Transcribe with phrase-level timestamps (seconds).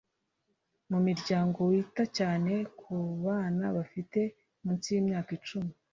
[0.89, 2.93] mu miryango wita cyane ku
[3.25, 4.19] bana bafite
[4.61, 5.71] munsi y'imyaka icumi